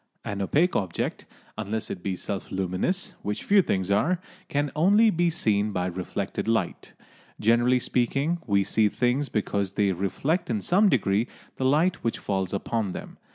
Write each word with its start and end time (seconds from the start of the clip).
An 0.25 0.41
opaque 0.41 0.75
object, 0.75 1.27
unless 1.59 1.91
it 1.91 2.01
be 2.01 2.15
self 2.15 2.51
luminous, 2.51 3.13
which 3.21 3.43
few 3.43 3.61
things 3.61 3.91
are, 3.91 4.19
can 4.49 4.71
only 4.75 5.11
be 5.11 5.29
seen 5.29 5.71
by 5.71 5.85
reflected 5.85 6.47
light. 6.47 6.93
Generally 7.39 7.81
speaking, 7.81 8.39
we 8.47 8.63
see 8.63 8.89
things 8.89 9.29
because 9.29 9.73
they 9.73 9.91
reflect 9.91 10.49
in 10.49 10.59
some 10.59 10.89
degree 10.89 11.27
the 11.57 11.65
light 11.65 12.03
which 12.03 12.17
falls 12.17 12.51
upon 12.51 12.93
them. 12.93 13.19